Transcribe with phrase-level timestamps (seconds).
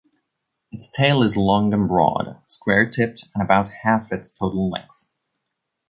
[0.71, 5.11] Its tail is long and broad; square-tipped and about half its total length.